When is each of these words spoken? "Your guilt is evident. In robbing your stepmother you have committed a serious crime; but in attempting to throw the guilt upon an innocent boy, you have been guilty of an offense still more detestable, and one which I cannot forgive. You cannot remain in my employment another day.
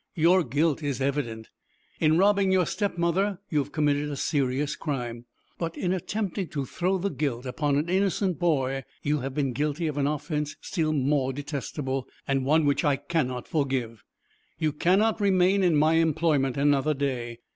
"Your 0.15 0.43
guilt 0.43 0.81
is 0.81 0.99
evident. 0.99 1.51
In 1.99 2.17
robbing 2.17 2.51
your 2.51 2.65
stepmother 2.65 3.37
you 3.51 3.59
have 3.59 3.71
committed 3.71 4.09
a 4.09 4.15
serious 4.15 4.75
crime; 4.75 5.25
but 5.59 5.77
in 5.77 5.93
attempting 5.93 6.47
to 6.47 6.65
throw 6.65 6.97
the 6.97 7.11
guilt 7.11 7.45
upon 7.45 7.77
an 7.77 7.87
innocent 7.87 8.39
boy, 8.39 8.83
you 9.03 9.19
have 9.19 9.35
been 9.35 9.53
guilty 9.53 9.85
of 9.85 9.99
an 9.99 10.07
offense 10.07 10.55
still 10.59 10.91
more 10.91 11.31
detestable, 11.31 12.07
and 12.27 12.45
one 12.45 12.65
which 12.65 12.83
I 12.83 12.95
cannot 12.95 13.47
forgive. 13.47 14.03
You 14.57 14.71
cannot 14.73 15.21
remain 15.21 15.61
in 15.63 15.75
my 15.75 15.93
employment 15.93 16.57
another 16.57 16.95
day. 16.95 17.37